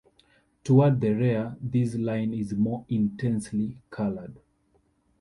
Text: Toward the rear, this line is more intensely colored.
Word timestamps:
Toward 0.63 0.99
the 0.99 1.11
rear, 1.13 1.55
this 1.61 1.93
line 1.93 2.33
is 2.33 2.55
more 2.55 2.87
intensely 2.89 3.77
colored. 3.91 4.39